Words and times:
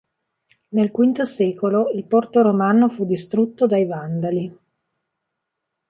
Nel 0.69 0.89
V 0.89 1.21
secolo 1.21 1.91
il 1.93 2.05
porto 2.05 2.41
romano 2.41 2.89
fu 2.89 3.05
distrutto 3.05 3.67
dai 3.67 3.85
Vandali. 3.85 4.57